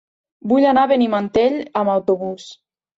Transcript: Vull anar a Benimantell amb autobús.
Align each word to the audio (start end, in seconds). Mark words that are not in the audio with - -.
Vull 0.53 0.65
anar 0.69 0.87
a 0.89 0.91
Benimantell 0.93 1.57
amb 1.85 1.97
autobús. 2.01 2.53